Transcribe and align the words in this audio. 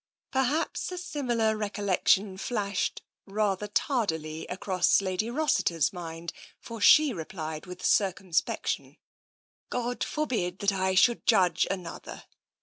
Perhaps 0.31 0.91
a 0.91 0.97
similar 0.97 1.55
recollection 1.55 2.35
flashed 2.35 3.03
rather 3.27 3.67
tardily 3.67 4.47
across 4.47 4.99
Lady 4.99 5.29
Rossiter's 5.29 5.93
mind, 5.93 6.33
for 6.59 6.81
she 6.81 7.13
replied 7.13 7.67
with 7.67 7.85
cir 7.85 8.11
cumspection:" 8.11 8.97
God 9.69 10.03
forbid 10.03 10.57
that 10.57 10.71
I 10.73 10.95
should 10.95 11.27
judge 11.27 11.67
another 11.69 12.23